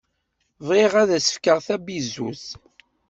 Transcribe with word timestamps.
Bɣiɣ 0.67 0.93
ad 1.01 1.09
s-fkeɣ 1.25 1.57
tabizutt. 1.65 2.45